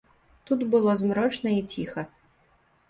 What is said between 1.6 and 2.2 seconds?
ціха.